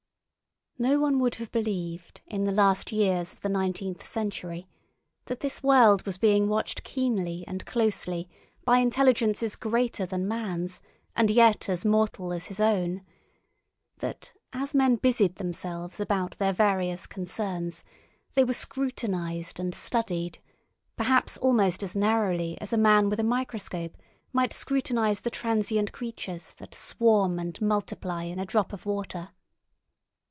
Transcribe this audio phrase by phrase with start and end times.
[0.79, 4.67] No one would have believed in the last years of the nineteenth century
[5.25, 8.27] that this world was being watched keenly and closely
[8.65, 10.81] by intelligences greater than man's
[11.15, 13.03] and yet as mortal as his own;
[13.99, 17.83] that as men busied themselves about their various concerns
[18.33, 20.39] they were scrutinised and studied,
[20.95, 23.95] perhaps almost as narrowly as a man with a microscope
[24.33, 29.29] might scrutinise the transient creatures that swarm and multiply in a drop of water.